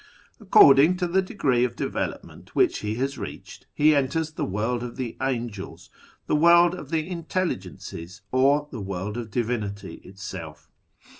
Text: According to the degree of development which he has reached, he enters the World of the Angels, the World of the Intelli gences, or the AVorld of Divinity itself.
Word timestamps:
According 0.39 0.97
to 0.97 1.05
the 1.07 1.21
degree 1.21 1.63
of 1.63 1.75
development 1.75 2.55
which 2.55 2.79
he 2.79 2.95
has 2.95 3.19
reached, 3.19 3.67
he 3.71 3.93
enters 3.93 4.31
the 4.31 4.43
World 4.45 4.81
of 4.81 4.95
the 4.95 5.15
Angels, 5.21 5.91
the 6.25 6.35
World 6.35 6.73
of 6.73 6.89
the 6.89 7.07
Intelli 7.07 7.59
gences, 7.61 8.21
or 8.31 8.67
the 8.71 8.81
AVorld 8.81 9.15
of 9.17 9.29
Divinity 9.29 10.01
itself. 10.03 10.71